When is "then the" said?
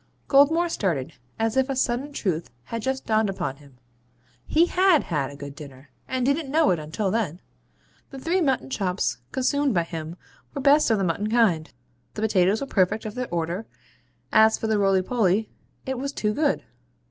7.11-8.17